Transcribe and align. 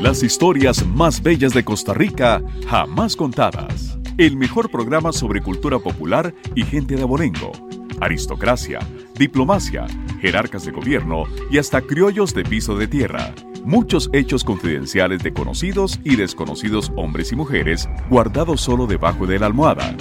Las 0.00 0.22
historias 0.22 0.86
más 0.86 1.22
bellas 1.22 1.54
de 1.54 1.64
Costa 1.64 1.94
Rica 1.94 2.42
jamás 2.68 3.16
contadas. 3.16 3.98
El 4.18 4.36
mejor 4.36 4.70
programa 4.70 5.10
sobre 5.10 5.40
cultura 5.40 5.78
popular 5.78 6.34
y 6.54 6.64
gente 6.64 6.96
de 6.96 7.02
abolengo. 7.02 7.52
Aristocracia, 8.00 8.78
diplomacia, 9.18 9.86
jerarcas 10.20 10.66
de 10.66 10.72
gobierno 10.72 11.24
y 11.50 11.58
hasta 11.58 11.80
criollos 11.80 12.34
de 12.34 12.44
piso 12.44 12.76
de 12.76 12.86
tierra. 12.86 13.34
Muchos 13.64 14.10
hechos 14.12 14.44
confidenciales 14.44 15.22
de 15.22 15.32
conocidos 15.32 15.98
y 16.04 16.16
desconocidos 16.16 16.92
hombres 16.94 17.32
y 17.32 17.36
mujeres 17.36 17.88
guardados 18.10 18.60
solo 18.60 18.86
debajo 18.86 19.26
de 19.26 19.38
la 19.38 19.46
almohada. 19.46 19.96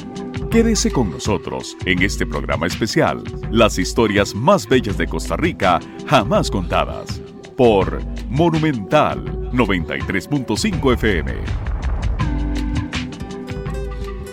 Quédese 0.52 0.92
con 0.92 1.10
nosotros 1.10 1.76
en 1.86 2.04
este 2.04 2.26
programa 2.26 2.68
especial, 2.68 3.24
las 3.50 3.80
historias 3.80 4.36
más 4.36 4.68
bellas 4.68 4.98
de 4.98 5.08
Costa 5.08 5.38
Rica 5.38 5.80
jamás 6.06 6.52
contadas, 6.52 7.22
por 7.56 8.02
Monumental 8.30 9.35
93.5 9.52 10.94
FM. 10.94 11.34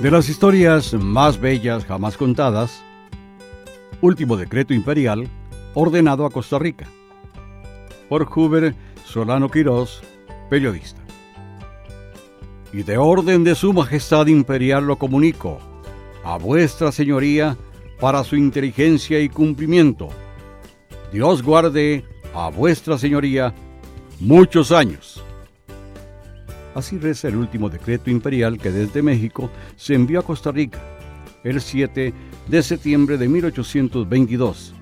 De 0.00 0.10
las 0.10 0.28
historias 0.28 0.94
más 0.94 1.40
bellas 1.40 1.84
jamás 1.84 2.16
contadas, 2.16 2.82
último 4.00 4.36
decreto 4.36 4.74
imperial 4.74 5.28
ordenado 5.74 6.26
a 6.26 6.30
Costa 6.30 6.58
Rica, 6.58 6.86
por 8.08 8.28
Huber 8.34 8.74
Solano 9.04 9.50
Quirós, 9.50 10.02
periodista. 10.50 11.00
Y 12.72 12.82
de 12.82 12.96
orden 12.96 13.44
de 13.44 13.54
su 13.54 13.72
majestad 13.72 14.26
imperial 14.26 14.86
lo 14.86 14.96
comunico 14.96 15.58
a 16.24 16.38
vuestra 16.38 16.90
señoría 16.90 17.56
para 18.00 18.24
su 18.24 18.36
inteligencia 18.36 19.20
y 19.20 19.28
cumplimiento. 19.28 20.08
Dios 21.12 21.42
guarde 21.42 22.04
a 22.34 22.48
vuestra 22.48 22.98
señoría 22.98 23.54
muchos 24.22 24.70
años. 24.70 25.22
Así 26.74 26.96
reza 26.96 27.28
el 27.28 27.36
último 27.36 27.68
decreto 27.68 28.08
imperial 28.08 28.58
que 28.58 28.70
desde 28.70 29.02
México 29.02 29.50
se 29.76 29.94
envió 29.94 30.20
a 30.20 30.22
Costa 30.22 30.52
Rica 30.52 30.80
el 31.42 31.60
7 31.60 32.14
de 32.48 32.62
septiembre 32.62 33.18
de 33.18 33.28
1822. 33.28 34.74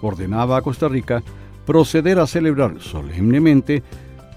Ordenaba 0.00 0.56
a 0.56 0.62
Costa 0.62 0.88
Rica 0.88 1.22
proceder 1.66 2.20
a 2.20 2.28
celebrar 2.28 2.80
solemnemente 2.80 3.82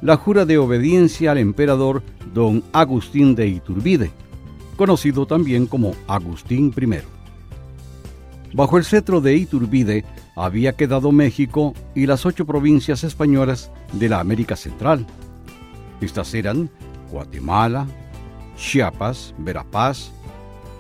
la 0.02 0.18
jura 0.18 0.46
de 0.46 0.58
obediencia 0.58 1.32
al 1.32 1.38
emperador 1.38 2.02
don 2.34 2.64
Agustín 2.74 3.36
de 3.36 3.48
Iturbide, 3.48 4.12
conocido 4.78 5.28
también 5.28 5.68
como 5.68 5.94
Agustín 6.08 6.74
I. 6.76 7.02
Bajo 8.54 8.80
el 8.80 8.84
cetro 8.84 9.22
de 9.22 9.36
Iturbide 9.36 10.04
había 10.36 10.74
quedado 10.74 11.12
México 11.12 11.74
y 11.96 12.06
las 12.06 12.26
ocho 12.26 12.46
provincias 12.46 13.04
españolas 13.04 13.72
de 13.94 14.10
la 14.10 14.20
América 14.20 14.56
Central. 14.56 15.06
Estas 16.00 16.34
eran 16.34 16.70
Guatemala, 17.12 17.88
Chiapas, 18.56 19.34
Verapaz, 19.38 20.12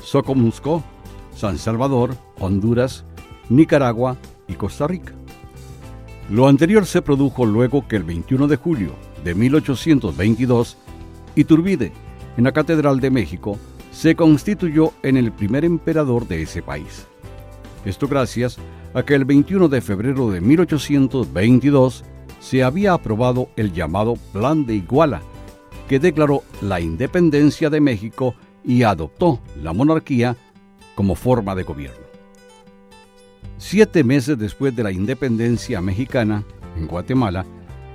Socomusco, 0.04 0.84
San 1.36 1.58
Salvador, 1.58 2.16
Honduras, 2.40 3.06
Nicaragua 3.50 4.18
y 4.48 4.54
Costa 4.54 4.88
Rica. 4.88 5.14
Lo 6.30 6.48
anterior 6.48 6.86
se 6.86 7.02
produjo 7.02 7.46
luego 7.46 7.88
que 7.88 7.98
el 7.98 8.04
21 8.04 8.48
de 8.48 8.56
julio 8.56 8.96
de 9.24 9.36
1822, 9.36 10.78
Iturbide, 11.36 11.92
en 12.38 12.44
la 12.46 12.52
Catedral 12.52 13.00
de 13.00 13.12
México, 13.12 13.58
se 13.92 14.16
constituyó 14.16 14.94
en 15.04 15.18
el 15.18 15.32
primer 15.32 15.66
emperador 15.66 16.28
de 16.28 16.42
ese 16.42 16.62
país. 16.62 17.06
Esto 17.84 18.08
gracias 18.08 18.58
a 18.58 18.81
que 19.06 19.16
el 19.16 19.26
21 19.26 19.70
de 19.70 19.82
febrero 19.82 20.30
de 20.30 20.42
1822 20.42 22.04
se 22.40 22.64
había 22.64 22.94
aprobado 22.94 23.50
el 23.56 23.72
llamado 23.72 24.16
Plan 24.34 24.66
de 24.66 24.76
Iguala, 24.76 25.22
que 25.88 26.00
declaró 26.00 26.44
la 26.62 26.80
independencia 26.80 27.70
de 27.70 27.80
México 27.80 28.36
y 28.64 28.84
adoptó 28.84 29.40
la 29.62 29.74
monarquía 29.74 30.36
como 30.96 31.16
forma 31.16 31.56
de 31.56 31.64
gobierno. 31.64 32.06
Siete 33.58 34.04
meses 34.04 34.38
después 34.38 34.76
de 34.76 34.84
la 34.84 34.92
independencia 34.92 35.82
mexicana, 35.82 36.44
en 36.76 36.88
Guatemala, 36.88 37.46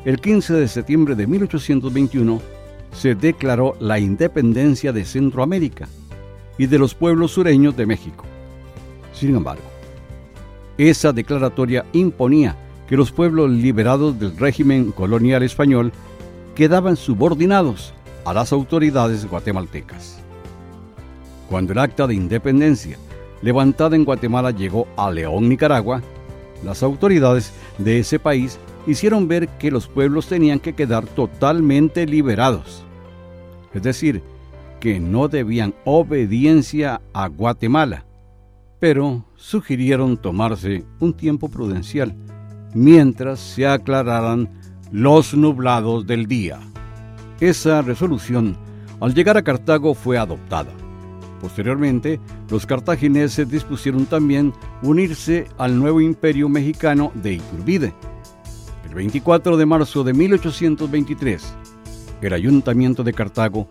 el 0.04 0.20
15 0.20 0.54
de 0.54 0.68
septiembre 0.68 1.14
de 1.14 1.26
1821, 1.26 2.40
se 2.92 3.14
declaró 3.14 3.74
la 3.80 3.98
independencia 3.98 4.92
de 4.92 5.04
Centroamérica 5.04 5.88
y 6.56 6.66
de 6.66 6.78
los 6.78 6.94
pueblos 6.94 7.32
sureños 7.32 7.76
de 7.76 7.86
México. 7.86 8.24
Sin 9.12 9.34
embargo, 9.34 9.75
esa 10.78 11.12
declaratoria 11.12 11.84
imponía 11.92 12.56
que 12.88 12.96
los 12.96 13.10
pueblos 13.10 13.50
liberados 13.50 14.18
del 14.18 14.36
régimen 14.36 14.92
colonial 14.92 15.42
español 15.42 15.92
quedaban 16.54 16.96
subordinados 16.96 17.92
a 18.24 18.34
las 18.34 18.52
autoridades 18.52 19.26
guatemaltecas. 19.26 20.18
Cuando 21.48 21.72
el 21.72 21.78
acta 21.78 22.06
de 22.06 22.14
independencia 22.14 22.98
levantada 23.42 23.96
en 23.96 24.04
Guatemala 24.04 24.50
llegó 24.50 24.86
a 24.96 25.10
León, 25.10 25.48
Nicaragua, 25.48 26.02
las 26.64 26.82
autoridades 26.82 27.52
de 27.78 27.98
ese 28.00 28.18
país 28.18 28.58
hicieron 28.86 29.28
ver 29.28 29.48
que 29.58 29.70
los 29.70 29.86
pueblos 29.86 30.26
tenían 30.26 30.58
que 30.58 30.74
quedar 30.74 31.06
totalmente 31.06 32.06
liberados. 32.06 32.82
Es 33.74 33.82
decir, 33.82 34.22
que 34.80 35.00
no 35.00 35.28
debían 35.28 35.74
obediencia 35.84 37.00
a 37.12 37.28
Guatemala, 37.28 38.04
pero 38.78 39.24
sugirieron 39.36 40.16
tomarse 40.16 40.84
un 41.00 41.14
tiempo 41.14 41.48
prudencial 41.48 42.14
mientras 42.74 43.40
se 43.40 43.66
aclararan 43.66 44.50
los 44.92 45.34
nublados 45.34 46.06
del 46.06 46.26
día. 46.26 46.60
Esa 47.40 47.82
resolución, 47.82 48.56
al 49.00 49.14
llegar 49.14 49.36
a 49.36 49.42
Cartago, 49.42 49.94
fue 49.94 50.18
adoptada. 50.18 50.70
Posteriormente, 51.40 52.18
los 52.50 52.64
cartagineses 52.64 53.48
dispusieron 53.48 54.06
también 54.06 54.52
unirse 54.82 55.46
al 55.58 55.78
nuevo 55.78 56.00
imperio 56.00 56.48
mexicano 56.48 57.12
de 57.14 57.34
Iturbide. 57.34 57.94
El 58.88 58.94
24 58.94 59.56
de 59.56 59.66
marzo 59.66 60.02
de 60.02 60.14
1823, 60.14 61.54
el 62.22 62.32
ayuntamiento 62.32 63.04
de 63.04 63.12
Cartago 63.12 63.68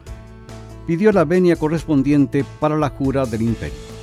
pidió 0.86 1.12
la 1.12 1.26
venia 1.26 1.56
correspondiente 1.56 2.46
para 2.60 2.78
la 2.78 2.90
jura 2.90 3.26
del 3.26 3.42
imperio. 3.42 3.95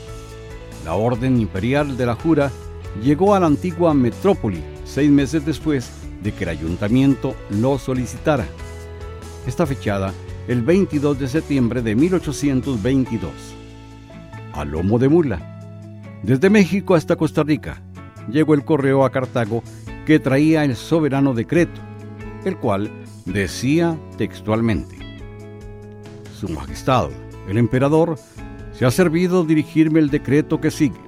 La 0.84 0.94
orden 0.94 1.41
imperial 1.41 1.97
de 1.97 2.06
la 2.06 2.15
jura 2.15 2.50
llegó 3.03 3.34
a 3.34 3.41
la 3.41 3.47
antigua 3.47 3.94
metrópoli 3.94 4.62
seis 4.84 5.10
meses 5.10 5.47
después 5.47 5.91
de 6.22 6.32
que 6.32 6.44
el 6.44 6.50
ayuntamiento 6.50 7.34
lo 7.50 7.78
solicitara. 7.78 8.47
Está 9.47 9.66
fechada 9.66 10.12
el 10.48 10.62
22 10.62 11.19
de 11.19 11.28
septiembre 11.28 11.82
de 11.82 11.94
1822. 11.94 13.31
A 14.53 14.65
lomo 14.65 14.98
de 14.98 15.09
mula. 15.09 15.48
Desde 16.22 16.50
México 16.50 16.94
hasta 16.94 17.16
Costa 17.16 17.42
Rica 17.42 17.82
llegó 18.31 18.54
el 18.54 18.65
correo 18.65 19.04
a 19.04 19.10
Cartago 19.10 19.62
que 20.06 20.19
traía 20.19 20.65
el 20.65 20.76
soberano 20.76 21.34
decreto, 21.34 21.81
el 22.44 22.56
cual 22.56 22.91
decía 23.25 23.97
textualmente, 24.19 24.97
Su 26.38 26.48
Majestad, 26.48 27.09
el 27.48 27.59
emperador, 27.59 28.19
ha 28.84 28.91
servido 28.91 29.44
dirigirme 29.44 30.00
el 30.00 30.10
decreto 30.10 30.60
que 30.60 30.70
sigue. 30.70 31.00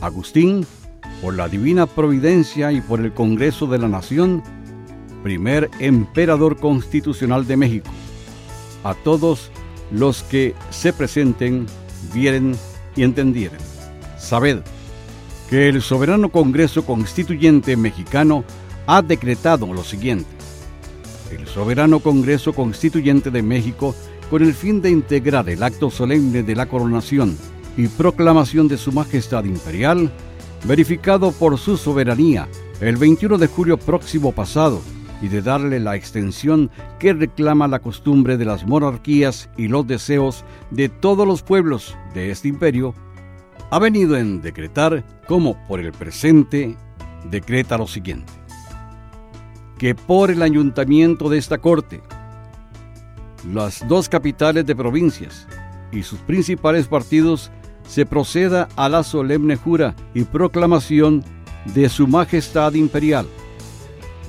Agustín, 0.00 0.66
por 1.22 1.34
la 1.34 1.48
divina 1.48 1.86
providencia 1.86 2.70
y 2.72 2.80
por 2.80 3.00
el 3.00 3.12
Congreso 3.12 3.66
de 3.66 3.78
la 3.78 3.88
Nación, 3.88 4.42
primer 5.22 5.68
emperador 5.80 6.56
constitucional 6.58 7.46
de 7.46 7.56
México. 7.56 7.90
A 8.84 8.94
todos 8.94 9.50
los 9.90 10.22
que 10.22 10.54
se 10.70 10.92
presenten, 10.92 11.66
vieren 12.14 12.54
y 12.94 13.02
entendieren. 13.02 13.58
Sabed 14.18 14.60
que 15.50 15.68
el 15.68 15.82
soberano 15.82 16.28
Congreso 16.28 16.84
Constituyente 16.84 17.76
mexicano 17.76 18.44
ha 18.86 19.02
decretado 19.02 19.72
lo 19.72 19.82
siguiente. 19.82 20.30
El 21.30 21.46
soberano 21.46 22.00
Congreso 22.00 22.52
Constituyente 22.52 23.30
de 23.30 23.42
México, 23.42 23.94
con 24.30 24.42
el 24.42 24.54
fin 24.54 24.82
de 24.82 24.90
integrar 24.90 25.48
el 25.48 25.62
acto 25.62 25.90
solemne 25.90 26.42
de 26.42 26.54
la 26.54 26.66
coronación 26.66 27.36
y 27.76 27.88
proclamación 27.88 28.68
de 28.68 28.76
Su 28.76 28.92
Majestad 28.92 29.44
Imperial, 29.44 30.10
verificado 30.64 31.32
por 31.32 31.58
su 31.58 31.76
soberanía 31.76 32.48
el 32.80 32.96
21 32.96 33.38
de 33.38 33.46
julio 33.46 33.78
próximo 33.78 34.32
pasado, 34.32 34.80
y 35.20 35.28
de 35.28 35.42
darle 35.42 35.80
la 35.80 35.96
extensión 35.96 36.70
que 36.98 37.12
reclama 37.12 37.68
la 37.68 37.80
costumbre 37.80 38.36
de 38.36 38.44
las 38.44 38.66
monarquías 38.66 39.50
y 39.56 39.68
los 39.68 39.86
deseos 39.86 40.44
de 40.70 40.88
todos 40.88 41.26
los 41.26 41.42
pueblos 41.42 41.96
de 42.14 42.30
este 42.30 42.48
imperio, 42.48 42.94
ha 43.70 43.78
venido 43.78 44.16
en 44.16 44.40
decretar 44.40 45.04
como 45.26 45.56
por 45.66 45.80
el 45.80 45.92
presente 45.92 46.76
decreta 47.30 47.76
lo 47.76 47.86
siguiente. 47.86 48.32
Que 49.78 49.94
por 49.94 50.30
el 50.30 50.42
ayuntamiento 50.42 51.28
de 51.28 51.38
esta 51.38 51.58
corte, 51.58 52.00
las 53.52 53.86
dos 53.88 54.08
capitales 54.08 54.66
de 54.66 54.76
provincias 54.76 55.46
y 55.90 56.02
sus 56.02 56.18
principales 56.20 56.86
partidos 56.86 57.50
se 57.88 58.04
proceda 58.04 58.68
a 58.76 58.88
la 58.88 59.02
solemne 59.02 59.56
jura 59.56 59.94
y 60.14 60.24
proclamación 60.24 61.24
de 61.74 61.88
Su 61.88 62.06
Majestad 62.06 62.74
Imperial 62.74 63.26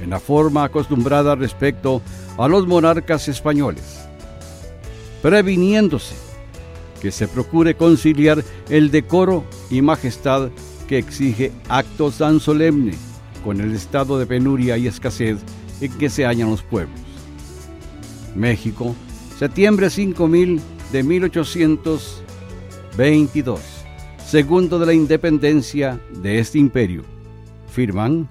en 0.02 0.12
la 0.12 0.20
forma 0.20 0.64
acostumbrada 0.64 1.36
respecto 1.36 2.02
a 2.38 2.48
los 2.48 2.66
monarcas 2.66 3.28
españoles, 3.28 4.00
previniéndose 5.22 6.16
que 7.02 7.12
se 7.12 7.28
procure 7.28 7.76
conciliar 7.76 8.44
el 8.70 8.92
decoro 8.92 9.44
y 9.70 9.82
majestad 9.82 10.50
que 10.88 10.98
exige 10.98 11.52
actos 11.68 12.18
tan 12.18 12.40
solemnes 12.40 12.98
con 13.44 13.60
el 13.60 13.74
estado 13.74 14.18
de 14.18 14.26
penuria 14.26 14.78
y 14.78 14.88
escasez 14.88 15.40
en 15.82 15.92
que 15.98 16.10
se 16.10 16.26
hallan 16.26 16.52
los 16.52 16.62
pueblos. 16.62 17.00
México, 18.36 18.96
septiembre 19.40 19.90
5000 19.90 20.62
de 20.92 21.02
1822, 21.02 23.62
segundo 24.18 24.78
de 24.78 24.86
la 24.86 24.94
independencia 24.94 25.98
de 26.22 26.40
este 26.40 26.60
imperio. 26.60 27.06
Firman 27.72 28.28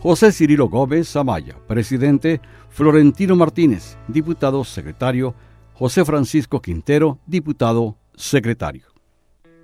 José 0.00 0.30
Cirilo 0.30 0.68
Gómez 0.68 1.16
Amaya, 1.16 1.56
presidente, 1.66 2.42
Florentino 2.68 3.34
Martínez, 3.34 3.96
diputado 4.08 4.62
secretario, 4.62 5.34
José 5.72 6.04
Francisco 6.04 6.60
Quintero, 6.60 7.18
diputado 7.24 7.96
secretario. 8.14 8.88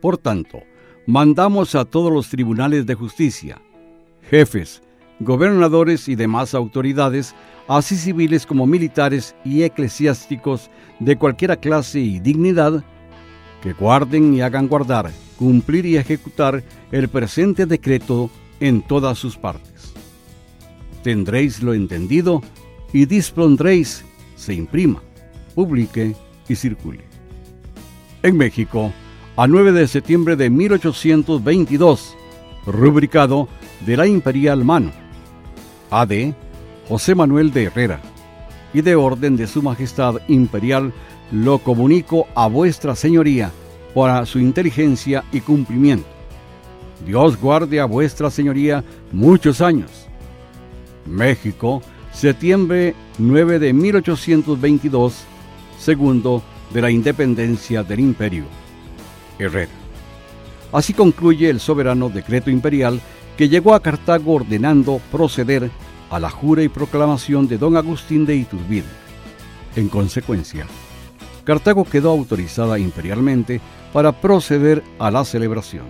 Por 0.00 0.16
tanto, 0.16 0.62
mandamos 1.06 1.74
a 1.74 1.84
todos 1.84 2.10
los 2.10 2.30
tribunales 2.30 2.86
de 2.86 2.94
justicia, 2.94 3.60
jefes, 4.22 4.80
gobernadores 5.20 6.08
y 6.08 6.14
demás 6.14 6.54
autoridades, 6.54 7.34
así 7.66 7.96
civiles 7.96 8.46
como 8.46 8.66
militares 8.66 9.34
y 9.44 9.62
eclesiásticos 9.62 10.70
de 11.00 11.16
cualquier 11.16 11.58
clase 11.58 12.00
y 12.00 12.20
dignidad, 12.20 12.84
que 13.62 13.72
guarden 13.72 14.34
y 14.34 14.40
hagan 14.40 14.68
guardar, 14.68 15.10
cumplir 15.36 15.86
y 15.86 15.96
ejecutar 15.96 16.62
el 16.92 17.08
presente 17.08 17.66
decreto 17.66 18.30
en 18.60 18.82
todas 18.82 19.18
sus 19.18 19.36
partes. 19.36 19.92
Tendréis 21.02 21.62
lo 21.62 21.74
entendido 21.74 22.42
y 22.92 23.06
dispondréis 23.06 24.04
se 24.36 24.54
imprima, 24.54 25.02
publique 25.54 26.14
y 26.48 26.54
circule. 26.54 27.04
En 28.22 28.36
México, 28.36 28.92
a 29.36 29.46
9 29.46 29.72
de 29.72 29.86
septiembre 29.86 30.36
de 30.36 30.50
1822, 30.50 32.16
rubricado 32.66 33.48
de 33.86 33.96
la 33.96 34.06
Imperial 34.06 34.64
Mano, 34.64 34.92
AD 35.90 36.34
José 36.88 37.14
Manuel 37.14 37.52
de 37.52 37.64
Herrera, 37.64 38.00
y 38.72 38.80
de 38.80 38.96
orden 38.96 39.36
de 39.36 39.46
Su 39.46 39.62
Majestad 39.62 40.16
Imperial 40.28 40.92
lo 41.30 41.58
comunico 41.58 42.26
a 42.34 42.46
vuestra 42.48 42.94
señoría 42.94 43.50
para 43.94 44.24
su 44.26 44.38
inteligencia 44.38 45.24
y 45.32 45.40
cumplimiento. 45.40 46.08
Dios 47.04 47.40
guarde 47.40 47.80
a 47.80 47.84
vuestra 47.84 48.30
señoría 48.30 48.84
muchos 49.12 49.60
años. 49.60 49.90
México, 51.06 51.82
septiembre 52.12 52.94
9 53.18 53.58
de 53.58 53.72
1822, 53.72 55.14
segundo 55.78 56.42
de 56.72 56.82
la 56.82 56.90
independencia 56.90 57.82
del 57.82 58.00
imperio. 58.00 58.44
Herrera. 59.38 59.70
Así 60.72 60.92
concluye 60.92 61.48
el 61.48 61.60
soberano 61.60 62.10
decreto 62.10 62.50
imperial 62.50 63.00
que 63.38 63.48
llegó 63.48 63.72
a 63.72 63.80
Cartago 63.80 64.34
ordenando 64.34 65.00
proceder 65.12 65.70
a 66.10 66.18
la 66.18 66.28
jura 66.28 66.64
y 66.64 66.68
proclamación 66.68 67.46
de 67.46 67.56
don 67.56 67.76
Agustín 67.76 68.26
de 68.26 68.34
Iturbide. 68.34 68.88
En 69.76 69.88
consecuencia, 69.88 70.66
Cartago 71.44 71.84
quedó 71.84 72.10
autorizada 72.10 72.80
imperialmente 72.80 73.60
para 73.92 74.10
proceder 74.20 74.82
a 74.98 75.12
la 75.12 75.24
celebración. 75.24 75.84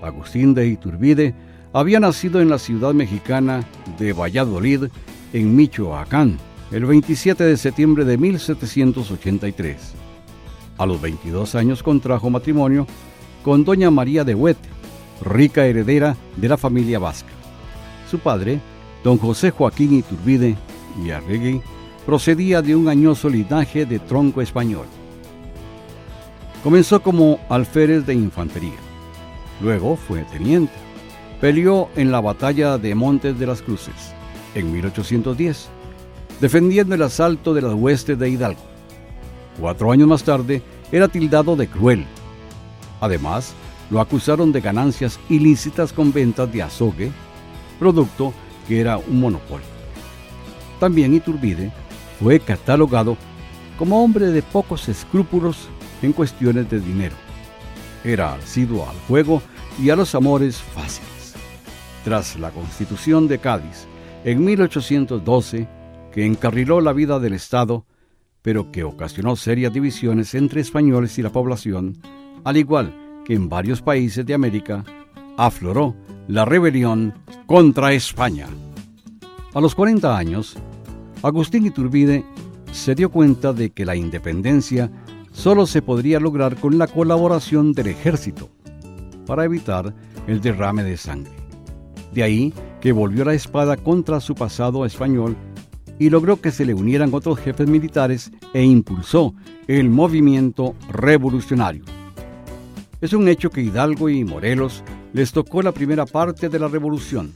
Agustín 0.00 0.54
de 0.54 0.68
Iturbide 0.68 1.34
había 1.72 1.98
nacido 1.98 2.40
en 2.40 2.50
la 2.50 2.60
ciudad 2.60 2.94
mexicana 2.94 3.64
de 3.98 4.12
Valladolid, 4.12 4.84
en 5.32 5.56
Michoacán, 5.56 6.38
el 6.70 6.86
27 6.86 7.42
de 7.42 7.56
septiembre 7.56 8.04
de 8.04 8.16
1783. 8.16 9.94
A 10.78 10.86
los 10.86 11.00
22 11.00 11.56
años 11.56 11.82
contrajo 11.82 12.30
matrimonio 12.30 12.86
con 13.42 13.64
doña 13.64 13.90
María 13.90 14.22
de 14.22 14.36
Huete, 14.36 14.75
rica 15.20 15.66
heredera 15.66 16.16
de 16.36 16.48
la 16.48 16.56
familia 16.56 16.98
vasca. 16.98 17.30
Su 18.10 18.18
padre, 18.18 18.60
don 19.02 19.18
José 19.18 19.50
Joaquín 19.50 19.94
Iturbide 19.94 20.56
y 21.02 21.10
Arregui, 21.10 21.60
procedía 22.04 22.62
de 22.62 22.76
un 22.76 22.88
añoso 22.88 23.28
linaje 23.28 23.86
de 23.86 23.98
tronco 23.98 24.40
español. 24.40 24.86
Comenzó 26.62 27.02
como 27.02 27.38
alférez 27.48 28.06
de 28.06 28.14
infantería. 28.14 28.78
Luego 29.60 29.96
fue 29.96 30.22
teniente. 30.24 30.72
Peleó 31.40 31.88
en 31.96 32.10
la 32.10 32.20
batalla 32.20 32.78
de 32.78 32.94
Montes 32.94 33.38
de 33.38 33.46
las 33.46 33.62
Cruces 33.62 34.14
en 34.54 34.72
1810 34.72 35.70
defendiendo 36.40 36.94
el 36.94 37.02
asalto 37.02 37.54
de 37.54 37.62
las 37.62 37.74
huestes 37.74 38.18
de 38.18 38.30
Hidalgo. 38.30 38.60
Cuatro 39.60 39.90
años 39.90 40.08
más 40.08 40.22
tarde, 40.22 40.62
era 40.92 41.08
tildado 41.08 41.56
de 41.56 41.66
cruel. 41.66 42.04
Además, 43.00 43.54
lo 43.90 44.00
acusaron 44.00 44.52
de 44.52 44.60
ganancias 44.60 45.18
ilícitas 45.28 45.92
con 45.92 46.12
ventas 46.12 46.50
de 46.52 46.62
azogue, 46.62 47.10
producto 47.78 48.32
que 48.66 48.80
era 48.80 48.98
un 48.98 49.20
monopolio. 49.20 49.66
También 50.80 51.14
Iturbide 51.14 51.72
fue 52.20 52.40
catalogado 52.40 53.16
como 53.78 54.02
hombre 54.02 54.26
de 54.26 54.42
pocos 54.42 54.88
escrúpulos 54.88 55.68
en 56.02 56.12
cuestiones 56.12 56.68
de 56.70 56.80
dinero. 56.80 57.14
Era 58.04 58.34
asiduo 58.34 58.88
al 58.88 58.96
juego 59.08 59.42
y 59.82 59.90
a 59.90 59.96
los 59.96 60.14
amores 60.14 60.56
fáciles. 60.56 61.34
Tras 62.04 62.38
la 62.38 62.50
constitución 62.50 63.28
de 63.28 63.38
Cádiz 63.38 63.86
en 64.24 64.44
1812, 64.44 65.68
que 66.12 66.24
encarriló 66.24 66.80
la 66.80 66.92
vida 66.92 67.18
del 67.18 67.34
Estado, 67.34 67.84
pero 68.42 68.70
que 68.70 68.84
ocasionó 68.84 69.36
serias 69.36 69.72
divisiones 69.72 70.34
entre 70.34 70.60
españoles 70.60 71.18
y 71.18 71.22
la 71.22 71.30
población, 71.30 71.96
al 72.44 72.56
igual 72.56 73.05
que 73.26 73.34
en 73.34 73.48
varios 73.48 73.82
países 73.82 74.24
de 74.24 74.34
América, 74.34 74.84
afloró 75.36 75.96
la 76.28 76.44
rebelión 76.44 77.12
contra 77.46 77.92
España. 77.92 78.46
A 79.52 79.60
los 79.60 79.74
40 79.74 80.16
años, 80.16 80.56
Agustín 81.22 81.66
Iturbide 81.66 82.24
se 82.70 82.94
dio 82.94 83.10
cuenta 83.10 83.52
de 83.52 83.70
que 83.70 83.84
la 83.84 83.96
independencia 83.96 84.92
solo 85.32 85.66
se 85.66 85.82
podría 85.82 86.20
lograr 86.20 86.54
con 86.56 86.78
la 86.78 86.86
colaboración 86.86 87.72
del 87.72 87.88
ejército 87.88 88.48
para 89.26 89.44
evitar 89.44 89.92
el 90.28 90.40
derrame 90.40 90.84
de 90.84 90.96
sangre. 90.96 91.32
De 92.12 92.22
ahí 92.22 92.54
que 92.80 92.92
volvió 92.92 93.24
la 93.24 93.34
espada 93.34 93.76
contra 93.76 94.20
su 94.20 94.36
pasado 94.36 94.86
español 94.86 95.36
y 95.98 96.10
logró 96.10 96.40
que 96.40 96.52
se 96.52 96.64
le 96.64 96.74
unieran 96.74 97.12
otros 97.12 97.40
jefes 97.40 97.68
militares 97.68 98.30
e 98.54 98.62
impulsó 98.62 99.34
el 99.66 99.90
movimiento 99.90 100.76
revolucionario. 100.90 101.95
Es 103.06 103.12
un 103.12 103.28
hecho 103.28 103.50
que 103.50 103.62
Hidalgo 103.62 104.08
y 104.08 104.24
Morelos 104.24 104.82
les 105.12 105.30
tocó 105.30 105.62
la 105.62 105.70
primera 105.70 106.06
parte 106.06 106.48
de 106.48 106.58
la 106.58 106.66
revolución, 106.66 107.34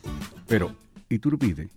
pero 0.49 0.73
Iturbide, 1.09 1.69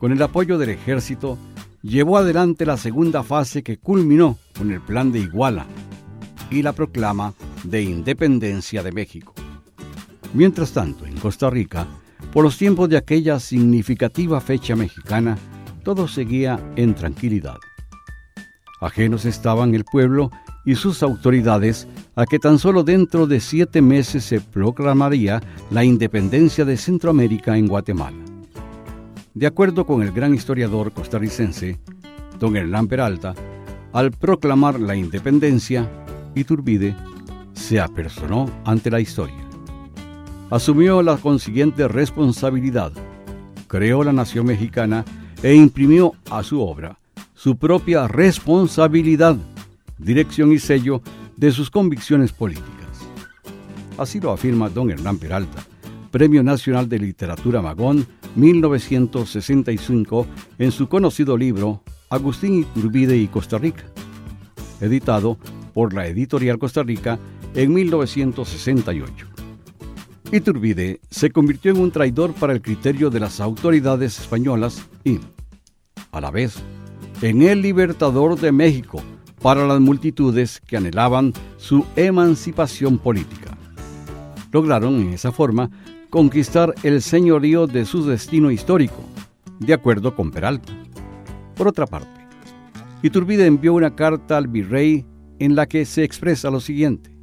con 0.00 0.10
el 0.10 0.20
apoyo 0.20 0.58
del 0.58 0.70
ejército, 0.70 1.38
llevó 1.80 2.18
adelante 2.18 2.66
la 2.66 2.76
segunda 2.76 3.22
fase 3.22 3.62
que 3.62 3.76
culminó 3.76 4.36
con 4.58 4.72
el 4.72 4.80
plan 4.80 5.12
de 5.12 5.20
Iguala 5.20 5.64
y 6.50 6.62
la 6.62 6.72
proclama 6.72 7.34
de 7.62 7.82
independencia 7.82 8.82
de 8.82 8.90
México. 8.90 9.32
Mientras 10.34 10.72
tanto, 10.72 11.06
en 11.06 11.16
Costa 11.16 11.48
Rica, 11.48 11.86
por 12.32 12.42
los 12.42 12.58
tiempos 12.58 12.88
de 12.88 12.96
aquella 12.96 13.38
significativa 13.38 14.40
fecha 14.40 14.74
mexicana, 14.74 15.38
todo 15.84 16.08
seguía 16.08 16.58
en 16.74 16.96
tranquilidad. 16.96 17.58
Ajenos 18.80 19.24
estaban 19.24 19.72
el 19.72 19.84
pueblo 19.84 20.32
y 20.64 20.74
sus 20.74 21.04
autoridades 21.04 21.86
a 22.16 22.24
que 22.24 22.38
tan 22.38 22.58
solo 22.58 22.82
dentro 22.82 23.26
de 23.26 23.40
siete 23.40 23.82
meses 23.82 24.24
se 24.24 24.40
proclamaría 24.40 25.42
la 25.70 25.84
independencia 25.84 26.64
de 26.64 26.78
Centroamérica 26.78 27.56
en 27.58 27.68
Guatemala. 27.68 28.16
De 29.34 29.46
acuerdo 29.46 29.84
con 29.84 30.02
el 30.02 30.12
gran 30.12 30.34
historiador 30.34 30.92
costarricense, 30.92 31.78
don 32.40 32.56
Hernán 32.56 32.88
Peralta, 32.88 33.34
al 33.92 34.12
proclamar 34.12 34.80
la 34.80 34.96
independencia, 34.96 35.88
Iturbide 36.34 36.96
se 37.52 37.80
apersonó 37.80 38.50
ante 38.64 38.90
la 38.90 39.00
historia. 39.00 39.46
Asumió 40.50 41.02
la 41.02 41.18
consiguiente 41.18 41.86
responsabilidad, 41.86 42.92
creó 43.68 44.02
la 44.02 44.12
nación 44.12 44.46
mexicana 44.46 45.04
e 45.42 45.54
imprimió 45.54 46.12
a 46.30 46.42
su 46.42 46.62
obra 46.62 46.98
su 47.34 47.56
propia 47.58 48.08
responsabilidad, 48.08 49.36
dirección 49.98 50.52
y 50.52 50.58
sello 50.58 51.02
de 51.36 51.50
sus 51.52 51.70
convicciones 51.70 52.32
políticas. 52.32 52.72
Así 53.98 54.20
lo 54.20 54.32
afirma 54.32 54.68
don 54.68 54.90
Hernán 54.90 55.18
Peralta, 55.18 55.64
Premio 56.10 56.42
Nacional 56.42 56.88
de 56.88 56.98
Literatura 56.98 57.62
Magón 57.62 58.06
1965 58.36 60.26
en 60.58 60.70
su 60.70 60.88
conocido 60.88 61.36
libro 61.36 61.82
Agustín 62.10 62.60
Iturbide 62.60 63.16
y 63.16 63.26
Costa 63.28 63.58
Rica, 63.58 63.84
editado 64.80 65.38
por 65.74 65.92
la 65.92 66.06
Editorial 66.06 66.58
Costa 66.58 66.82
Rica 66.82 67.18
en 67.54 67.72
1968. 67.72 69.26
Iturbide 70.32 71.00
se 71.10 71.30
convirtió 71.30 71.70
en 71.70 71.80
un 71.80 71.90
traidor 71.90 72.34
para 72.34 72.52
el 72.52 72.60
criterio 72.60 73.10
de 73.10 73.20
las 73.20 73.40
autoridades 73.40 74.18
españolas 74.20 74.86
y, 75.04 75.20
a 76.12 76.20
la 76.20 76.30
vez, 76.30 76.56
en 77.22 77.42
el 77.42 77.62
libertador 77.62 78.38
de 78.38 78.52
México 78.52 79.02
para 79.46 79.64
las 79.64 79.78
multitudes 79.78 80.60
que 80.66 80.76
anhelaban 80.76 81.32
su 81.56 81.86
emancipación 81.94 82.98
política. 82.98 83.56
Lograron 84.50 84.96
en 84.96 85.10
esa 85.10 85.30
forma 85.30 85.70
conquistar 86.10 86.74
el 86.82 87.00
señorío 87.00 87.68
de 87.68 87.84
su 87.84 88.04
destino 88.04 88.50
histórico, 88.50 89.04
de 89.60 89.72
acuerdo 89.72 90.16
con 90.16 90.32
Peralta. 90.32 90.72
Por 91.54 91.68
otra 91.68 91.86
parte, 91.86 92.26
Iturbide 93.04 93.46
envió 93.46 93.74
una 93.74 93.94
carta 93.94 94.36
al 94.36 94.48
virrey 94.48 95.06
en 95.38 95.54
la 95.54 95.66
que 95.66 95.84
se 95.84 96.02
expresa 96.02 96.50
lo 96.50 96.58
siguiente. 96.58 97.16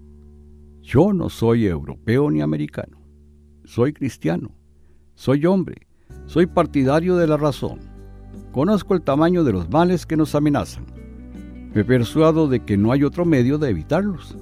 Yo 0.81 1.11
no 1.11 1.27
soy 1.27 1.65
europeo 1.65 2.31
ni 2.31 2.39
americano, 2.39 3.01
soy 3.65 3.91
cristiano, 3.91 4.55
soy 5.13 5.45
hombre, 5.45 5.87
soy 6.25 6.45
partidario 6.45 7.17
de 7.17 7.27
la 7.27 7.35
razón, 7.35 7.81
conozco 8.53 8.93
el 8.93 9.01
tamaño 9.01 9.43
de 9.43 9.51
los 9.51 9.69
males 9.69 10.05
que 10.05 10.15
nos 10.15 10.35
amenazan, 10.35 11.02
me 11.73 11.83
persuado 11.83 12.47
de 12.47 12.59
que 12.59 12.77
no 12.77 12.91
hay 12.91 13.03
otro 13.03 13.25
medio 13.25 13.57
de 13.57 13.69
evitarlos 13.69 14.37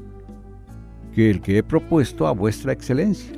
que 1.13 1.29
el 1.29 1.41
que 1.41 1.57
he 1.57 1.63
propuesto 1.63 2.27
a 2.27 2.31
vuestra 2.31 2.71
excelencia. 2.71 3.33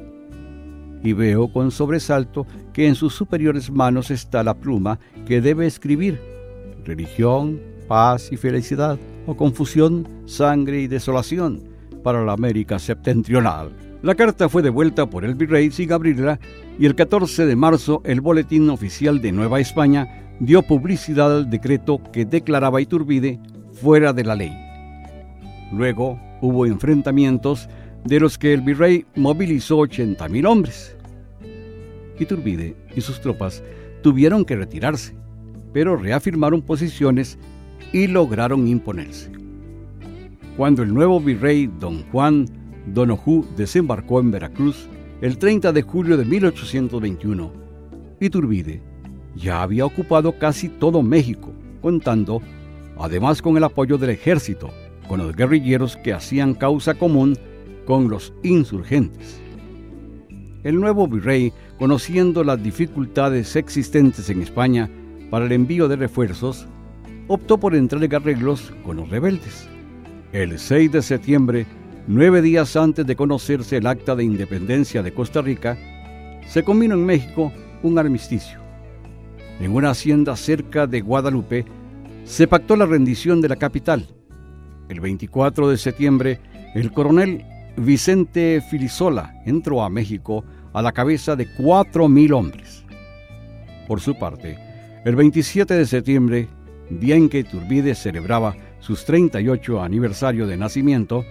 Y 1.04 1.14
veo 1.14 1.52
con 1.52 1.72
sobresalto 1.72 2.46
que 2.72 2.88
en 2.88 2.96
sus 2.96 3.14
superiores 3.14 3.70
manos 3.72 4.12
está 4.12 4.44
la 4.44 4.54
pluma 4.54 5.00
que 5.26 5.42
debe 5.42 5.66
escribir 5.66 6.20
religión, 6.86 7.60
paz 7.88 8.32
y 8.32 8.38
felicidad, 8.38 8.98
o 9.26 9.36
confusión, 9.36 10.08
sangre 10.26 10.82
y 10.82 10.88
desolación 10.88 11.62
para 12.04 12.24
la 12.24 12.34
América 12.34 12.80
septentrional. 12.80 13.72
La 14.02 14.16
carta 14.16 14.50
fue 14.50 14.62
devuelta 14.62 15.10
por 15.10 15.24
el 15.24 15.36
virrey 15.36 15.72
sin 15.72 15.92
abrirla 15.94 16.40
y 16.78 16.86
el 16.86 16.96
14 16.96 17.46
de 17.46 17.56
marzo 17.56 18.02
el 18.04 18.20
Boletín 18.20 18.70
Oficial 18.70 19.22
de 19.22 19.32
Nueva 19.32 19.62
España 19.62 20.36
dio 20.40 20.62
publicidad 20.62 21.38
al 21.38 21.50
decreto 21.50 22.02
que 22.12 22.26
declaraba 22.26 22.82
Iturbide 22.82 23.40
fuera 23.74 24.14
de 24.14 24.24
la 24.24 24.36
ley. 24.36 24.56
Luego 25.72 26.20
hubo 26.42 26.66
enfrentamientos 26.66 27.68
de 28.06 28.20
los 28.20 28.38
que 28.38 28.54
el 28.54 28.62
virrey 28.62 29.06
movilizó 29.16 29.78
80.000 29.80 30.48
hombres. 30.48 30.96
Iturbide 32.20 32.76
y 32.96 33.02
sus 33.02 33.20
tropas 33.22 33.64
tuvieron 34.02 34.46
que 34.46 34.56
retirarse, 34.56 35.16
pero 35.72 35.96
reafirmaron 35.98 36.62
posiciones 36.62 37.38
y 37.92 38.08
lograron 38.08 38.68
imponerse. 38.68 39.32
Cuando 40.58 40.84
el 40.84 40.94
nuevo 40.94 41.20
virrey 41.20 41.68
don 41.80 42.04
Juan 42.12 42.46
Donojú 42.88 43.46
desembarcó 43.56 44.20
en 44.20 44.32
Veracruz 44.32 44.88
el 45.22 45.38
30 45.38 45.72
de 45.72 45.82
julio 45.82 46.18
de 46.18 46.26
1821, 46.26 47.52
Iturbide 48.20 48.82
ya 49.36 49.64
había 49.64 49.86
ocupado 49.86 50.38
casi 50.38 50.70
todo 50.70 51.02
México, 51.02 51.52
contando 51.82 52.42
además 52.98 53.42
con 53.42 53.58
el 53.58 53.64
apoyo 53.64 53.98
del 53.98 54.12
ejército, 54.12 54.72
con 55.08 55.20
los 55.20 55.36
guerrilleros 55.36 55.98
que 55.98 56.14
hacían 56.14 56.54
causa 56.54 56.94
común 56.94 57.38
con 57.86 58.10
los 58.10 58.34
insurgentes. 58.44 59.40
El 60.64 60.80
nuevo 60.80 61.08
virrey, 61.08 61.52
conociendo 61.78 62.44
las 62.44 62.62
dificultades 62.64 63.56
existentes 63.56 64.30
en 64.30 64.42
España 64.42 64.90
para 65.30 65.46
el 65.46 65.52
envío 65.52 65.88
de 65.88 65.98
refuerzos, 65.98 66.66
optó 67.28 67.58
por 67.58 67.76
entrar 67.76 68.04
en 68.04 68.16
arreglos 68.16 68.72
con 68.86 68.98
los 68.98 69.10
rebeldes. 69.10 69.68
El 70.32 70.58
6 70.58 70.92
de 70.92 71.02
septiembre, 71.02 71.66
nueve 72.08 72.42
días 72.42 72.76
antes 72.76 73.06
de 73.06 73.16
conocerse 73.16 73.78
el 73.78 73.88
acta 73.88 74.16
de 74.16 74.24
independencia 74.24 75.04
de 75.04 75.14
Costa 75.14 75.42
Rica, 75.42 75.78
se 76.48 76.64
combinó 76.64 76.96
en 76.96 77.06
México 77.06 77.52
un 77.82 78.00
armisticio. 78.00 78.60
En 79.60 79.74
una 79.74 79.92
hacienda 79.92 80.36
cerca 80.36 80.88
de 80.88 81.02
Guadalupe, 81.02 81.66
se 82.26 82.48
pactó 82.48 82.76
la 82.76 82.86
rendición 82.86 83.42
de 83.42 83.50
la 83.50 83.56
capital. 83.56 84.08
El 84.90 85.00
24 85.00 85.70
de 85.70 85.78
septiembre, 85.78 86.40
el 86.76 86.92
coronel 86.92 87.46
Vicente 87.78 88.62
Filisola 88.70 89.42
entró 89.46 89.84
a 89.84 89.90
México 89.90 90.44
a 90.74 90.82
la 90.82 90.92
cabeza 90.92 91.36
de 91.36 91.48
4.000 91.48 92.34
hombres. 92.34 92.84
Por 93.88 94.00
su 94.00 94.18
parte, 94.18 94.58
el 95.06 95.16
27 95.16 95.74
de 95.74 95.86
septiembre, 95.86 96.48
día 96.90 97.16
en 97.16 97.30
que 97.30 97.40
Iturbide 97.40 97.96
celebraba 97.96 98.56
sus 98.80 99.06
38 99.06 99.82
aniversario 99.82 100.48
de 100.48 100.58
nacimiento, 100.58 101.26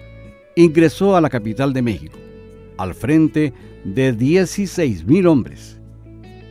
ingresó 0.55 1.15
a 1.15 1.21
la 1.21 1.29
capital 1.29 1.73
de 1.73 1.81
México, 1.81 2.17
al 2.77 2.93
frente 2.93 3.53
de 3.83 4.15
16.000 4.15 5.27
hombres. 5.27 5.79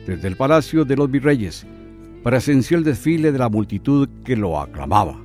Desde 0.05 0.27
el 0.27 0.35
Palacio 0.35 0.85
de 0.85 0.95
los 0.95 1.09
Virreyes, 1.09 1.65
presenció 2.23 2.77
el 2.77 2.83
desfile 2.83 3.31
de 3.31 3.39
la 3.39 3.49
multitud 3.49 4.09
que 4.23 4.35
lo 4.35 4.59
aclamaba. 4.59 5.19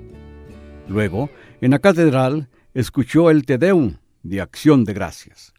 Luego, 0.89 1.31
en 1.61 1.71
la 1.71 1.79
catedral, 1.79 2.49
escuchó 2.75 3.31
el 3.31 3.45
Te 3.45 3.59
Deum 3.59 3.95
de 4.23 4.41
acción 4.41 4.85
de 4.85 4.95
gracias. 4.95 5.53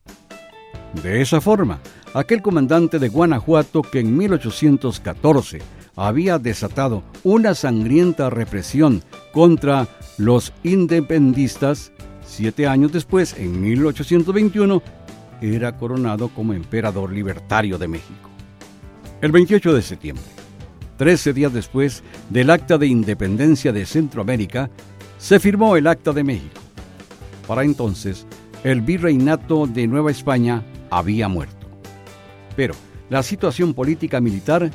De 1.02 1.22
esa 1.22 1.40
forma, 1.40 1.80
aquel 2.14 2.42
comandante 2.42 3.00
de 3.00 3.10
Guanajuato 3.10 3.82
que 3.82 4.00
en 4.00 4.18
1814 4.18 5.60
había 5.96 6.40
desatado 6.40 7.04
una 7.24 7.54
sangrienta 7.54 8.30
represión 8.30 9.04
contra 9.34 9.88
los 10.18 10.54
independistas, 10.64 11.92
siete 12.26 12.68
años 12.68 12.92
después, 12.92 13.36
en 13.38 13.62
1821, 13.62 14.82
era 15.42 15.78
coronado 15.78 16.30
como 16.30 16.54
emperador 16.54 17.12
libertario 17.12 17.78
de 17.78 17.88
México. 17.88 18.30
El 19.22 19.32
28 19.32 19.74
de 19.74 19.82
septiembre, 19.82 20.24
trece 21.00 21.32
días 21.32 21.54
después 21.54 22.04
del 22.30 22.50
Acta 22.50 22.78
de 22.78 22.86
Independencia 22.86 23.72
de 23.72 23.86
Centroamérica, 23.86 24.70
se 25.18 25.40
firmó 25.40 25.78
el 25.78 25.88
Acta 25.88 26.12
de 26.12 26.26
México. 26.26 26.60
Para 27.48 27.64
entonces, 27.64 28.28
el 28.66 28.82
virreinato 28.82 29.66
de 29.66 29.88
Nueva 29.88 30.12
España 30.12 30.62
había 30.90 31.30
muerto. 31.30 31.68
Pero 32.58 32.74
la 33.10 33.24
situación 33.24 33.74
política 33.74 34.20
militar 34.20 34.72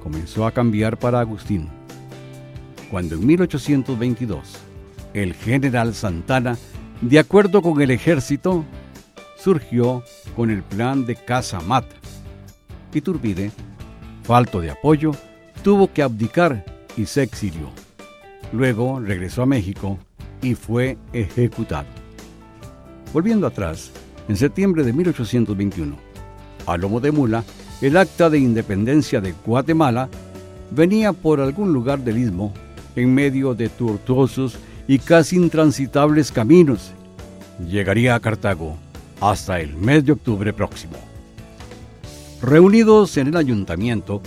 comenzó 0.00 0.46
a 0.46 0.52
cambiar 0.52 0.96
para 0.96 1.18
Agustín. 1.18 1.68
Cuando 2.88 3.16
en 3.16 3.26
1822 3.26 4.56
el 5.12 5.34
general 5.34 5.92
Santana, 5.92 6.56
de 7.00 7.18
acuerdo 7.18 7.62
con 7.62 7.82
el 7.82 7.90
ejército, 7.90 8.64
surgió 9.36 10.04
con 10.36 10.50
el 10.50 10.62
plan 10.62 11.04
de 11.04 11.16
Casamata. 11.16 11.96
Iturbide, 12.92 13.50
falto 14.22 14.60
de 14.60 14.70
apoyo, 14.70 15.10
tuvo 15.64 15.90
que 15.90 16.02
abdicar 16.02 16.62
y 16.94 17.06
se 17.06 17.22
exilió. 17.22 17.70
Luego 18.52 19.00
regresó 19.00 19.42
a 19.42 19.46
México 19.46 19.98
y 20.42 20.54
fue 20.54 20.98
ejecutado. 21.14 21.88
Volviendo 23.14 23.46
atrás, 23.46 23.90
en 24.28 24.36
septiembre 24.36 24.84
de 24.84 24.92
1821, 24.92 25.96
a 26.66 26.76
lomo 26.76 27.00
de 27.00 27.10
mula, 27.10 27.44
el 27.80 27.96
acta 27.96 28.28
de 28.28 28.38
independencia 28.38 29.22
de 29.22 29.34
Guatemala 29.44 30.10
venía 30.70 31.14
por 31.14 31.40
algún 31.40 31.72
lugar 31.72 31.98
del 32.00 32.18
istmo 32.18 32.52
en 32.94 33.14
medio 33.14 33.54
de 33.54 33.70
tortuosos 33.70 34.58
y 34.86 34.98
casi 34.98 35.36
intransitables 35.36 36.30
caminos. 36.30 36.92
Llegaría 37.70 38.14
a 38.14 38.20
Cartago 38.20 38.76
hasta 39.18 39.60
el 39.60 39.74
mes 39.76 40.04
de 40.04 40.12
octubre 40.12 40.52
próximo. 40.52 40.96
Reunidos 42.42 43.16
en 43.16 43.28
el 43.28 43.36
ayuntamiento, 43.38 44.20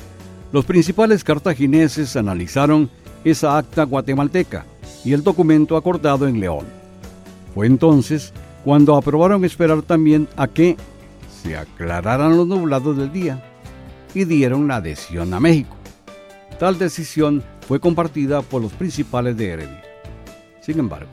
los 0.52 0.66
principales 0.66 1.24
cartagineses 1.24 2.16
analizaron 2.16 2.90
esa 3.24 3.58
acta 3.58 3.84
guatemalteca 3.84 4.66
y 5.04 5.14
el 5.14 5.24
documento 5.24 5.76
acordado 5.76 6.28
en 6.28 6.40
León. 6.40 6.66
Fue 7.54 7.68
entonces 7.68 8.34
cuando 8.64 8.96
aprobaron 8.96 9.44
esperar 9.46 9.82
también 9.82 10.28
a 10.38 10.48
que 10.48 10.78
se 11.42 11.58
aclararan 11.58 12.38
los 12.38 12.48
nublados 12.48 12.98
del 12.98 13.12
día 13.12 13.44
y 14.14 14.26
dieron 14.26 14.68
la 14.68 14.78
adhesión 14.78 15.34
a 15.34 15.40
México. 15.40 15.76
Tal 16.60 16.80
decisión 16.80 17.44
fue 17.68 17.80
compartida 17.80 18.42
por 18.42 18.62
los 18.62 18.74
principales 18.74 19.38
de 19.38 19.50
Heredia. 19.50 19.84
Sin 20.62 20.80
embargo, 20.80 21.10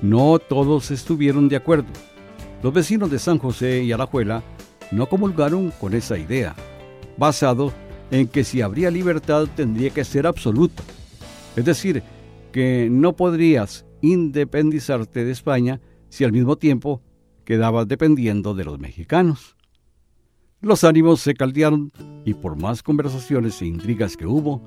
no 0.00 0.38
todos 0.38 0.90
estuvieron 0.90 1.48
de 1.48 1.56
acuerdo. 1.56 1.90
Los 2.62 2.72
vecinos 2.72 3.10
de 3.10 3.18
San 3.18 3.38
José 3.38 3.82
y 3.82 3.92
Alajuela 3.92 4.42
no 4.90 5.08
comulgaron 5.08 5.72
con 5.80 5.94
esa 5.94 6.16
idea, 6.16 6.54
basado 7.16 7.72
en 8.12 8.28
que 8.28 8.44
si 8.44 8.60
habría 8.60 8.90
libertad 8.90 9.48
tendría 9.56 9.90
que 9.90 10.04
ser 10.04 10.26
absoluta. 10.26 10.84
Es 11.56 11.64
decir, 11.64 12.02
que 12.52 12.88
no 12.90 13.16
podrías 13.16 13.84
independizarte 14.02 15.24
de 15.24 15.32
España 15.32 15.80
si 16.10 16.22
al 16.22 16.30
mismo 16.32 16.56
tiempo 16.56 17.02
quedabas 17.44 17.88
dependiendo 17.88 18.54
de 18.54 18.64
los 18.64 18.78
mexicanos. 18.78 19.56
Los 20.60 20.84
ánimos 20.84 21.20
se 21.20 21.34
caldearon 21.34 21.90
y 22.24 22.34
por 22.34 22.56
más 22.56 22.82
conversaciones 22.82 23.60
e 23.62 23.66
intrigas 23.66 24.16
que 24.16 24.26
hubo, 24.26 24.62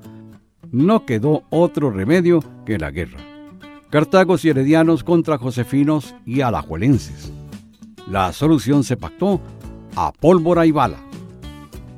no 0.70 1.06
quedó 1.06 1.44
otro 1.50 1.90
remedio 1.90 2.42
que 2.66 2.78
la 2.78 2.90
guerra. 2.90 3.20
Cartagos 3.90 4.44
y 4.44 4.50
heredianos 4.50 5.04
contra 5.04 5.38
josefinos 5.38 6.14
y 6.26 6.40
alajuelenses. 6.40 7.32
La 8.10 8.32
solución 8.32 8.82
se 8.82 8.96
pactó 8.96 9.40
a 9.94 10.12
pólvora 10.12 10.66
y 10.66 10.72
bala. 10.72 10.98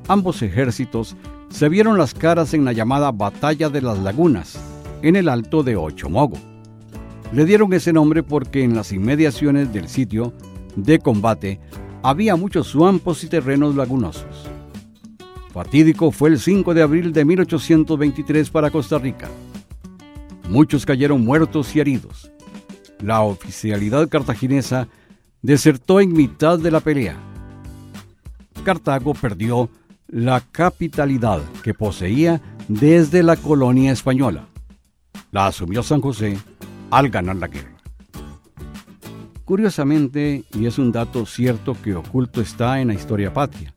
Ambos 0.08 0.40
ejércitos 0.40 1.16
se 1.50 1.68
vieron 1.68 1.98
las 1.98 2.14
caras 2.14 2.54
en 2.54 2.64
la 2.64 2.72
llamada 2.72 3.12
Batalla 3.12 3.68
de 3.68 3.82
las 3.82 3.98
Lagunas, 3.98 4.58
en 5.02 5.16
el 5.16 5.28
alto 5.28 5.62
de 5.62 5.76
Ochomogo. 5.76 6.38
Le 7.30 7.44
dieron 7.44 7.74
ese 7.74 7.92
nombre 7.92 8.22
porque 8.22 8.64
en 8.64 8.74
las 8.74 8.90
inmediaciones 8.90 9.70
del 9.70 9.86
sitio 9.86 10.32
de 10.76 10.98
combate 10.98 11.60
había 12.02 12.36
muchos 12.36 12.68
suampos 12.68 13.22
y 13.22 13.28
terrenos 13.28 13.76
lagunosos. 13.76 14.48
Fatídico 15.52 16.10
fue 16.10 16.30
el 16.30 16.38
5 16.38 16.72
de 16.72 16.82
abril 16.82 17.12
de 17.12 17.26
1823 17.26 18.48
para 18.48 18.70
Costa 18.70 18.98
Rica. 18.98 19.28
Muchos 20.48 20.86
cayeron 20.86 21.22
muertos 21.22 21.76
y 21.76 21.80
heridos. 21.80 22.32
La 23.02 23.20
oficialidad 23.20 24.08
cartaginesa 24.08 24.88
desertó 25.42 26.00
en 26.00 26.14
mitad 26.14 26.58
de 26.58 26.70
la 26.70 26.80
pelea. 26.80 27.18
Cartago 28.64 29.12
perdió 29.12 29.68
la 30.08 30.40
capitalidad 30.40 31.42
que 31.62 31.74
poseía 31.74 32.40
desde 32.66 33.22
la 33.22 33.36
colonia 33.36 33.92
española. 33.92 34.48
La 35.30 35.46
asumió 35.46 35.82
San 35.82 36.00
José 36.00 36.38
al 36.90 37.10
ganar 37.10 37.36
la 37.36 37.48
guerra. 37.48 37.76
Curiosamente, 39.44 40.44
y 40.54 40.66
es 40.66 40.78
un 40.78 40.92
dato 40.92 41.24
cierto 41.26 41.76
que 41.82 41.94
oculto 41.94 42.40
está 42.40 42.80
en 42.80 42.88
la 42.88 42.94
historia 42.94 43.32
patria, 43.32 43.74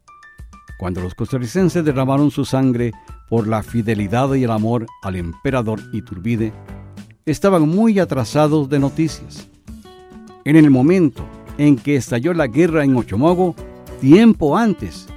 cuando 0.80 1.02
los 1.02 1.14
costarricenses 1.16 1.84
derramaron 1.84 2.32
su 2.32 2.46
sangre 2.46 2.92
por 3.30 3.48
la 3.48 3.62
fidelidad 3.62 4.34
y 4.34 4.44
el 4.44 4.52
amor 4.52 4.88
al 5.04 5.16
emperador 5.16 5.82
Iturbide, 5.94 6.54
estaban 7.26 7.68
muy 7.68 8.00
atrasados 8.00 8.70
de 8.70 8.80
noticias. 8.80 9.50
En 10.44 10.56
el 10.56 10.72
momento 10.72 11.26
en 11.58 11.76
que 11.76 11.96
estalló 11.96 12.34
la 12.34 12.48
guerra 12.48 12.84
en 12.84 12.96
Ochomogo, 12.96 13.56
tiempo 14.00 14.58
antes, 14.58 15.08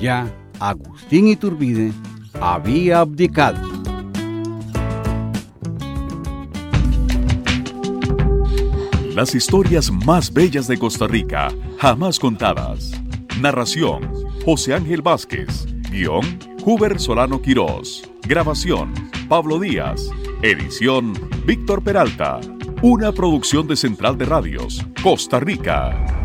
ya 0.00 0.32
Agustín 0.60 1.28
Iturbide 1.28 1.92
había 2.40 3.00
abdicado. 3.00 3.66
Las 9.14 9.34
historias 9.34 9.90
más 9.90 10.32
bellas 10.32 10.68
de 10.68 10.78
Costa 10.78 11.08
Rica, 11.08 11.48
jamás 11.78 12.20
contadas. 12.20 12.92
Narración, 13.40 14.12
José 14.44 14.74
Ángel 14.74 15.02
Vázquez. 15.02 15.66
Guión, 15.90 16.38
Huber 16.64 17.00
Solano 17.00 17.42
Quirós. 17.42 18.08
Grabación, 18.22 18.92
Pablo 19.28 19.58
Díaz. 19.58 20.08
Edición, 20.42 21.14
Víctor 21.44 21.82
Peralta. 21.82 22.38
Una 22.80 23.10
producción 23.10 23.66
de 23.66 23.74
Central 23.74 24.16
de 24.18 24.26
Radios, 24.26 24.86
Costa 25.02 25.40
Rica. 25.40 26.17